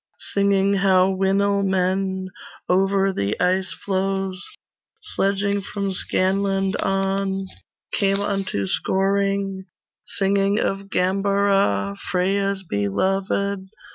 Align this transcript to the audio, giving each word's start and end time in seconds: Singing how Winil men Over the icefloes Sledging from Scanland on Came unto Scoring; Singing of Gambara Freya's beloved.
Singing 0.33 0.73
how 0.77 1.11
Winil 1.13 1.63
men 1.63 2.29
Over 2.67 3.13
the 3.13 3.37
icefloes 3.39 4.39
Sledging 4.99 5.61
from 5.61 5.91
Scanland 5.91 6.73
on 6.83 7.45
Came 7.93 8.19
unto 8.19 8.65
Scoring; 8.65 9.65
Singing 10.17 10.59
of 10.59 10.89
Gambara 10.89 11.97
Freya's 12.09 12.63
beloved. 12.63 13.69